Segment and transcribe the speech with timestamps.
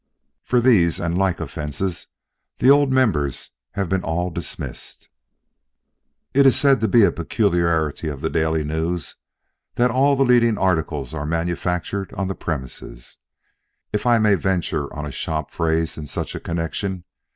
[0.41, 2.07] For these and the like offences
[2.57, 5.09] the old members have been all dismissed.
[6.33, 9.17] It is said to be a peculiarity of the Daily News
[9.75, 13.19] that all the leading articles are manufactured on the premises,
[13.93, 17.03] if I may venture on a shop phrase in such a connection.